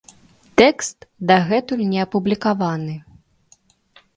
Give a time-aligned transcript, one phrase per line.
[0.61, 0.97] Тэкст
[1.31, 2.95] дагэтуль не апублікаваны.